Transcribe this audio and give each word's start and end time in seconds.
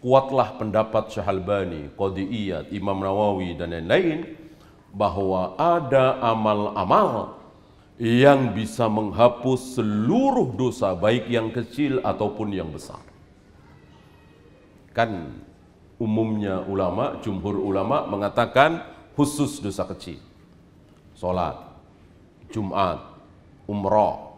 kuatlah 0.00 0.56
pendapat 0.56 1.12
Syahalbani, 1.12 1.92
Qadi'iyat, 1.94 2.72
Imam 2.72 2.98
Nawawi 3.04 3.52
dan 3.56 3.76
lain-lain 3.76 4.24
bahwa 4.90 5.54
ada 5.60 6.18
amal-amal 6.24 7.36
yang 8.00 8.56
bisa 8.56 8.88
menghapus 8.88 9.76
seluruh 9.76 10.56
dosa 10.56 10.96
baik 10.96 11.28
yang 11.28 11.52
kecil 11.52 12.00
ataupun 12.00 12.48
yang 12.48 12.72
besar. 12.72 13.04
Kan 14.96 15.36
umumnya 16.00 16.64
ulama, 16.64 17.20
jumhur 17.20 17.60
ulama 17.60 18.08
mengatakan 18.08 18.80
khusus 19.12 19.60
dosa 19.60 19.84
kecil. 19.84 20.16
Salat, 21.12 21.60
Jumat, 22.48 23.04
umrah, 23.68 24.32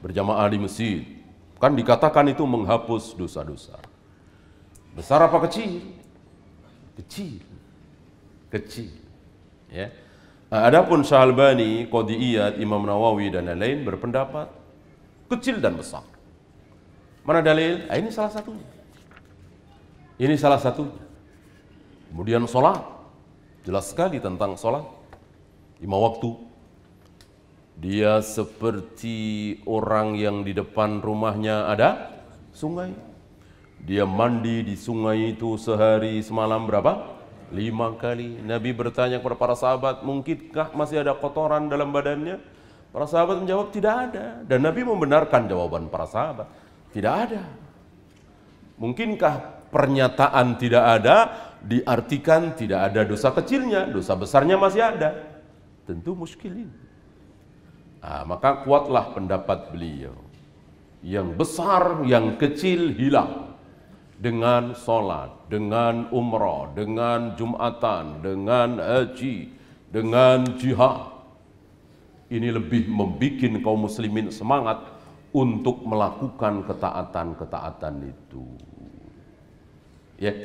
berjamaah 0.00 0.48
di 0.48 0.58
masjid. 0.64 1.04
Kan 1.60 1.76
dikatakan 1.76 2.32
itu 2.32 2.40
menghapus 2.48 3.12
dosa-dosa. 3.20 3.89
Besar 4.94 5.22
apa 5.22 5.38
kecil? 5.46 5.80
Kecil. 6.98 7.40
Kecil. 8.50 8.90
Ya. 9.70 9.94
Nah, 10.50 10.66
adapun 10.66 11.06
Syahalbani, 11.06 11.86
Qadi'iyat, 11.86 12.58
Imam 12.58 12.82
Nawawi 12.82 13.30
dan 13.30 13.46
lain-lain 13.46 13.86
berpendapat 13.86 14.50
kecil 15.30 15.62
dan 15.62 15.78
besar. 15.78 16.02
Mana 17.22 17.38
dalil? 17.38 17.86
Nah, 17.86 17.94
ini 17.94 18.10
salah 18.10 18.34
satunya. 18.34 18.66
Ini 20.18 20.34
salah 20.34 20.58
satunya. 20.58 20.98
Kemudian 22.10 22.42
sholat. 22.50 22.82
Jelas 23.62 23.94
sekali 23.94 24.18
tentang 24.18 24.58
sholat. 24.58 24.82
Lima 25.78 25.96
waktu. 25.96 26.34
Dia 27.80 28.20
seperti 28.20 29.56
orang 29.64 30.18
yang 30.18 30.42
di 30.44 30.52
depan 30.52 30.98
rumahnya 31.00 31.70
ada 31.70 32.20
sungai. 32.52 33.09
Dia 33.84 34.04
mandi 34.04 34.60
di 34.60 34.76
sungai 34.76 35.32
itu 35.32 35.56
sehari 35.56 36.20
semalam 36.20 36.68
berapa? 36.68 37.16
Lima 37.50 37.96
kali. 37.96 38.38
Nabi 38.44 38.70
bertanya 38.76 39.18
kepada 39.18 39.36
para 39.40 39.56
sahabat, 39.56 40.06
mungkinkah 40.06 40.76
masih 40.76 41.02
ada 41.02 41.16
kotoran 41.16 41.66
dalam 41.66 41.90
badannya? 41.90 42.38
Para 42.90 43.06
sahabat 43.08 43.42
menjawab, 43.42 43.72
tidak 43.72 43.94
ada. 44.10 44.42
Dan 44.44 44.62
Nabi 44.66 44.86
membenarkan 44.86 45.48
jawaban 45.48 45.88
para 45.88 46.06
sahabat. 46.06 46.46
Tidak 46.94 47.14
ada. 47.14 47.42
Mungkinkah 48.78 49.66
pernyataan 49.70 50.58
tidak 50.58 50.84
ada 50.84 51.16
diartikan 51.60 52.56
tidak 52.56 52.90
ada 52.90 53.04
dosa 53.04 53.30
kecilnya, 53.30 53.86
dosa 53.90 54.16
besarnya 54.16 54.56
masih 54.56 54.82
ada? 54.82 55.10
Tentu 55.84 56.16
muskilin. 56.16 56.70
Nah, 58.00 58.24
maka 58.24 58.64
kuatlah 58.64 59.12
pendapat 59.12 59.74
beliau. 59.74 60.16
Yang 61.04 61.28
besar, 61.36 62.04
yang 62.04 62.36
kecil 62.36 62.92
hilang 62.92 63.49
dengan 64.20 64.76
sholat, 64.76 65.48
dengan 65.48 66.12
umrah, 66.12 66.68
dengan 66.76 67.32
jumatan, 67.40 68.20
dengan 68.20 68.76
haji, 68.76 69.48
dengan 69.88 70.44
jihad. 70.60 71.08
Ini 72.28 72.52
lebih 72.52 72.86
membuat 72.92 73.58
kaum 73.64 73.88
muslimin 73.88 74.28
semangat 74.28 74.84
untuk 75.32 75.82
melakukan 75.82 76.62
ketaatan-ketaatan 76.68 77.94
itu. 78.06 78.44
Ya, 80.20 80.36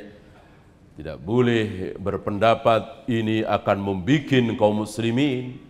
tidak 0.96 1.20
boleh 1.20 1.92
berpendapat 2.00 3.04
ini 3.12 3.44
akan 3.44 3.78
membuat 3.84 4.32
kaum 4.56 4.82
muslimin 4.88 5.60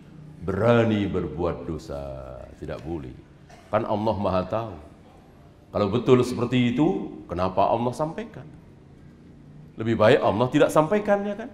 berani 0.47 1.11
berbuat 1.11 1.67
dosa. 1.67 2.39
Tidak 2.57 2.81
boleh. 2.87 3.12
Kan 3.69 3.83
Allah 3.83 4.17
Maha 4.17 4.43
tahu. 4.47 4.75
Kalau 5.77 5.93
betul 5.93 6.25
seperti 6.25 6.73
itu, 6.73 7.13
kenapa 7.29 7.69
Allah 7.69 7.93
sampaikan? 7.93 8.49
Lebih 9.77 10.00
baik 10.00 10.25
Allah 10.25 10.49
tidak 10.49 10.73
sampaikannya 10.73 11.37
kan? 11.37 11.53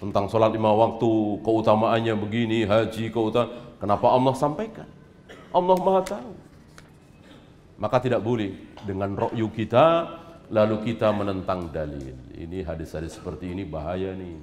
Tentang 0.00 0.24
sholat 0.32 0.56
lima 0.56 0.72
waktu, 0.72 1.36
keutamaannya 1.44 2.16
begini, 2.16 2.64
haji, 2.64 3.12
keutamaan. 3.12 3.76
Kenapa 3.76 4.08
Allah 4.08 4.32
sampaikan? 4.32 4.88
Allah 5.52 5.76
maha 5.84 6.00
tahu. 6.00 6.32
Maka 7.76 8.00
tidak 8.00 8.24
boleh 8.24 8.56
dengan 8.88 9.12
rokyu 9.12 9.52
kita, 9.52 10.08
lalu 10.48 10.88
kita 10.88 11.12
menentang 11.12 11.68
dalil. 11.68 12.16
Ini 12.32 12.64
hadis-hadis 12.64 13.20
seperti 13.20 13.52
ini 13.52 13.68
bahaya 13.68 14.16
nih. 14.16 14.40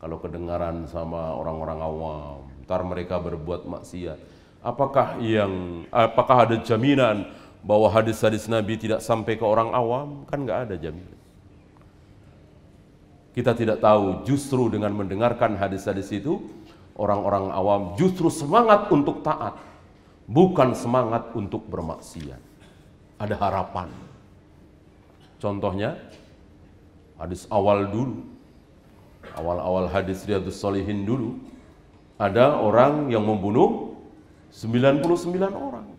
Kalau 0.00 0.16
kedengaran 0.16 0.88
sama 0.88 1.36
orang-orang 1.36 1.84
awam, 1.84 2.48
ntar 2.64 2.88
mereka 2.88 3.20
berbuat 3.20 3.68
maksiat. 3.68 4.16
Apakah 4.64 5.20
yang, 5.20 5.84
apakah 5.92 6.48
ada 6.48 6.56
jaminan 6.56 7.28
bahwa 7.62 7.86
hadis-hadis 7.86 8.50
Nabi 8.50 8.74
tidak 8.74 8.98
sampai 9.00 9.38
ke 9.38 9.46
orang 9.46 9.70
awam 9.70 10.26
kan 10.26 10.42
nggak 10.42 10.68
ada 10.68 10.74
jaminan. 10.74 11.18
Kita 13.32 13.56
tidak 13.56 13.80
tahu 13.80 14.26
justru 14.28 14.68
dengan 14.68 14.92
mendengarkan 14.92 15.56
hadis-hadis 15.56 16.10
itu 16.12 16.42
orang-orang 16.98 17.48
awam 17.54 17.82
justru 17.96 18.28
semangat 18.28 18.90
untuk 18.92 19.24
taat 19.24 19.56
bukan 20.26 20.74
semangat 20.76 21.32
untuk 21.32 21.64
bermaksiat. 21.70 22.42
Ada 23.16 23.38
harapan. 23.38 23.88
Contohnya 25.38 25.96
hadis 27.16 27.46
awal 27.48 27.88
dulu. 27.88 28.26
Awal-awal 29.38 29.86
hadis 29.86 30.26
Riyadus 30.26 30.58
Solihin 30.58 31.06
dulu 31.06 31.38
ada 32.18 32.58
orang 32.58 33.06
yang 33.06 33.22
membunuh 33.22 33.94
99 34.50 35.06
orang 35.54 35.91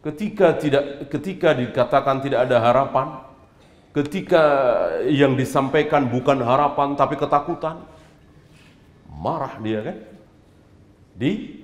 Ketika 0.00 0.56
tidak 0.56 1.12
ketika 1.12 1.52
dikatakan 1.52 2.24
tidak 2.24 2.48
ada 2.48 2.56
harapan, 2.56 3.20
ketika 3.92 4.42
yang 5.04 5.36
disampaikan 5.36 6.08
bukan 6.08 6.40
harapan 6.40 6.96
tapi 6.96 7.20
ketakutan, 7.20 7.84
marah 9.12 9.60
dia 9.60 9.80
kan? 9.84 9.98
Di 11.20 11.60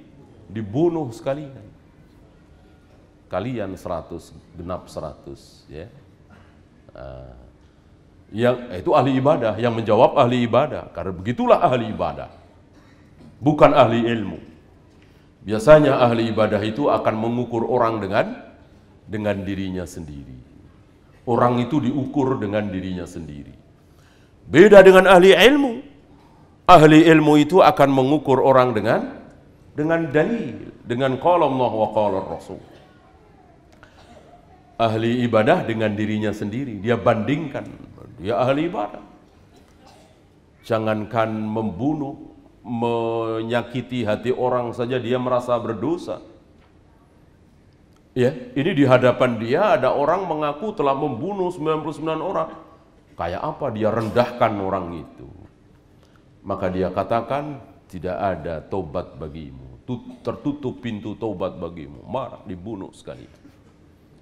dibunuh 0.52 1.08
sekalian. 1.16 1.64
Kalian 3.26 3.72
seratus 3.74 4.36
genap 4.54 4.86
seratus 4.86 5.64
ya. 5.66 5.88
Uh, 6.92 7.46
yang 8.34 8.58
itu 8.74 8.90
ahli 8.90 9.22
ibadah 9.22 9.54
yang 9.54 9.70
menjawab 9.70 10.18
ahli 10.18 10.42
ibadah 10.44 10.90
karena 10.90 11.12
begitulah 11.14 11.58
ahli 11.62 11.94
ibadah 11.94 12.26
bukan 13.38 13.70
ahli 13.70 14.02
ilmu 14.02 14.38
Biasanya 15.46 16.02
ahli 16.02 16.34
ibadah 16.34 16.58
itu 16.66 16.90
akan 16.90 17.14
mengukur 17.14 17.70
orang 17.70 18.02
dengan 18.02 18.26
dengan 19.06 19.46
dirinya 19.46 19.86
sendiri. 19.86 20.34
Orang 21.30 21.62
itu 21.62 21.78
diukur 21.78 22.42
dengan 22.42 22.66
dirinya 22.66 23.06
sendiri. 23.06 23.54
Beda 24.50 24.82
dengan 24.82 25.06
ahli 25.06 25.34
ilmu. 25.34 25.72
Ahli 26.66 27.06
ilmu 27.06 27.38
itu 27.38 27.62
akan 27.62 27.88
mengukur 27.94 28.42
orang 28.42 28.74
dengan 28.74 29.00
dengan 29.76 30.10
dalil, 30.10 30.82
dengan 30.82 31.14
qala 31.20 31.46
Allah 31.46 31.72
wa 31.78 31.88
qala 31.94 32.18
Rasul. 32.26 32.62
Ahli 34.76 35.22
ibadah 35.24 35.62
dengan 35.62 35.94
dirinya 35.94 36.34
sendiri, 36.34 36.82
dia 36.82 36.98
bandingkan, 36.98 37.64
dia 38.18 38.34
ahli 38.34 38.66
ibadah. 38.66 39.04
Jangankan 40.66 41.30
membunuh, 41.32 42.34
menyakiti 42.66 44.02
hati 44.02 44.34
orang 44.34 44.74
saja 44.74 44.98
dia 44.98 45.22
merasa 45.22 45.54
berdosa. 45.62 46.18
Ya, 48.16 48.32
ini 48.32 48.72
di 48.74 48.82
hadapan 48.88 49.38
dia 49.38 49.78
ada 49.78 49.94
orang 49.94 50.26
mengaku 50.26 50.74
telah 50.74 50.96
membunuh 50.96 51.52
99 51.54 52.18
orang. 52.18 52.50
Kayak 53.14 53.42
apa 53.44 53.66
dia 53.70 53.88
rendahkan 53.92 54.52
orang 54.58 55.04
itu? 55.04 55.28
Maka 56.42 56.66
dia 56.72 56.90
katakan 56.90 57.60
tidak 57.86 58.16
ada 58.18 58.58
tobat 58.66 59.14
bagimu. 59.14 59.78
Tertutup 60.24 60.82
pintu 60.82 61.14
tobat 61.14 61.54
bagimu. 61.60 62.02
Marah, 62.08 62.42
dibunuh 62.48 62.90
sekali. 62.90 63.28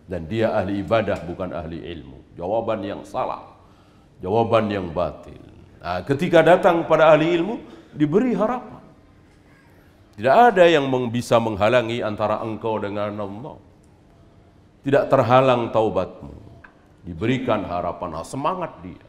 Dan 0.05 0.29
dia 0.29 0.53
ahli 0.53 0.85
ibadah 0.85 1.25
bukan 1.25 1.55
ahli 1.55 1.81
ilmu. 1.81 2.37
Jawaban 2.37 2.85
yang 2.85 3.03
salah. 3.09 3.57
Jawaban 4.21 4.69
yang 4.69 4.93
batil. 4.93 5.41
Nah, 5.81 6.03
ketika 6.05 6.45
datang 6.45 6.85
pada 6.85 7.15
ahli 7.15 7.31
ilmu, 7.41 7.57
diberi 7.95 8.35
harapan. 8.35 8.83
Tidak 10.15 10.37
ada 10.55 10.65
yang 10.71 10.87
bisa 11.11 11.43
menghalangi 11.43 11.99
antara 11.99 12.39
engkau 12.43 12.79
dengan 12.79 13.11
Allah. 13.19 13.57
Tidak 14.87 15.11
terhalang 15.11 15.75
taubatmu. 15.75 16.35
Diberikan 17.03 17.67
harapan, 17.67 18.23
semangat 18.23 18.79
dia. 18.81 19.03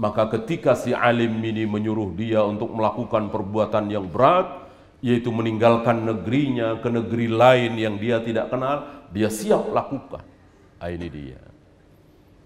Maka 0.00 0.30
ketika 0.38 0.72
si 0.72 0.94
alim 0.96 1.38
ini 1.42 1.68
menyuruh 1.68 2.14
dia 2.16 2.42
untuk 2.42 2.72
melakukan 2.72 3.28
perbuatan 3.28 3.92
yang 3.92 4.08
berat, 4.08 4.66
yaitu 5.02 5.34
meninggalkan 5.34 6.06
negerinya 6.06 6.78
ke 6.78 6.88
negeri 6.88 7.26
lain 7.26 7.72
yang 7.76 7.98
dia 7.98 8.22
tidak 8.22 8.48
kenal, 8.54 9.06
dia 9.10 9.28
siap 9.28 9.68
lakukan. 9.74 10.24
Nah, 10.78 10.90
ini 10.90 11.08
dia. 11.10 11.40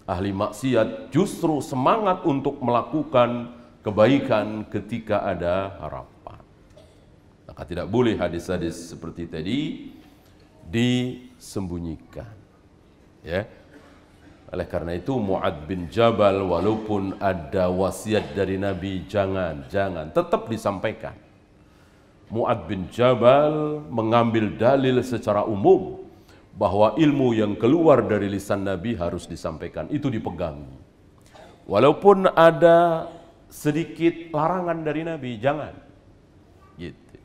Ahli 0.07 0.31
maksiat 0.31 1.11
justru 1.11 1.59
semangat 1.59 2.23
untuk 2.23 2.61
melakukan 2.63 3.56
kebaikan 3.87 4.67
ketika 4.67 5.23
ada 5.23 5.79
harapan. 5.79 6.43
Maka 7.47 7.63
tidak 7.63 7.87
boleh 7.87 8.19
hadis-hadis 8.19 8.91
seperti 8.91 9.31
tadi 9.31 9.59
disembunyikan. 10.67 12.35
Ya. 13.23 13.47
Oleh 14.51 14.67
karena 14.67 14.95
itu 14.95 15.15
Mu'ad 15.15 15.67
bin 15.67 15.87
Jabal 15.87 16.43
walaupun 16.43 17.15
ada 17.23 17.71
wasiat 17.71 18.35
dari 18.35 18.59
Nabi 18.59 19.07
jangan, 19.07 19.63
jangan, 19.71 20.11
tetap 20.11 20.51
disampaikan. 20.51 21.15
Mu'ad 22.27 22.67
bin 22.67 22.91
Jabal 22.91 23.79
mengambil 23.87 24.51
dalil 24.59 24.99
secara 24.99 25.47
umum 25.47 26.03
bahwa 26.59 26.95
ilmu 26.99 27.35
yang 27.35 27.55
keluar 27.55 28.03
dari 28.03 28.27
lisan 28.27 28.67
Nabi 28.67 28.99
harus 28.99 29.27
disampaikan, 29.27 29.87
itu 29.87 30.11
dipegang. 30.11 30.63
Walaupun 31.67 32.31
ada 32.31 33.07
sedikit 33.47 34.31
larangan 34.35 34.83
dari 34.83 35.01
Nabi, 35.07 35.31
jangan. 35.39 35.73
Gitu. 36.77 37.15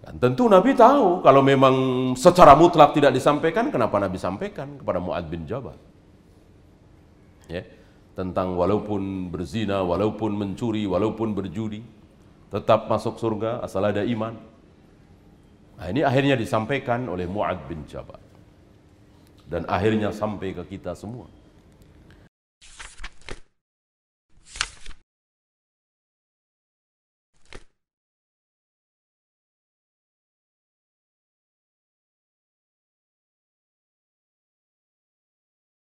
Dan 0.00 0.16
tentu 0.16 0.48
Nabi 0.48 0.72
tahu 0.72 1.20
kalau 1.20 1.44
memang 1.44 1.74
secara 2.16 2.56
mutlak 2.56 2.96
tidak 2.96 3.12
disampaikan, 3.12 3.68
kenapa 3.68 4.00
Nabi 4.00 4.16
sampaikan 4.16 4.80
kepada 4.80 4.96
Mu'ad 4.96 5.28
bin 5.28 5.44
Jabal. 5.44 5.76
Ya, 7.50 7.66
tentang 8.14 8.54
walaupun 8.54 9.28
berzina, 9.28 9.82
walaupun 9.82 10.32
mencuri, 10.38 10.86
walaupun 10.86 11.34
berjudi, 11.34 11.82
tetap 12.48 12.86
masuk 12.86 13.18
surga 13.18 13.62
asal 13.62 13.82
ada 13.84 14.06
iman. 14.06 14.34
Nah, 15.80 15.86
ini 15.88 16.04
akhirnya 16.04 16.36
disampaikan 16.36 17.08
oleh 17.08 17.24
Mu'ad 17.24 17.64
bin 17.64 17.88
Jabal. 17.88 18.20
Dan 19.50 19.66
akhirnya 19.66 20.14
sampai 20.14 20.54
ke 20.54 20.76
kita 20.76 20.94
semua. 20.94 21.26